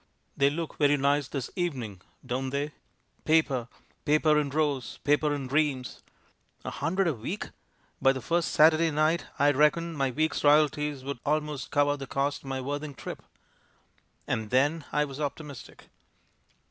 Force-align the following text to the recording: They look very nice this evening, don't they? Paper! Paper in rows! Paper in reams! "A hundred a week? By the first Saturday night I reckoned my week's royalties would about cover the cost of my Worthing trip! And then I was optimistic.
They 0.35 0.49
look 0.49 0.79
very 0.79 0.97
nice 0.97 1.27
this 1.27 1.51
evening, 1.55 2.01
don't 2.25 2.49
they? 2.49 2.71
Paper! 3.23 3.67
Paper 4.03 4.39
in 4.39 4.49
rows! 4.49 4.97
Paper 5.03 5.31
in 5.31 5.47
reams! 5.47 6.01
"A 6.65 6.71
hundred 6.71 7.07
a 7.07 7.13
week? 7.13 7.51
By 8.01 8.11
the 8.11 8.19
first 8.19 8.49
Saturday 8.51 8.89
night 8.89 9.27
I 9.37 9.51
reckoned 9.51 9.95
my 9.99 10.09
week's 10.09 10.43
royalties 10.43 11.03
would 11.03 11.19
about 11.23 11.67
cover 11.69 11.97
the 11.97 12.07
cost 12.07 12.39
of 12.41 12.49
my 12.49 12.59
Worthing 12.59 12.95
trip! 12.95 13.21
And 14.25 14.49
then 14.49 14.85
I 14.91 15.05
was 15.05 15.19
optimistic. 15.19 15.85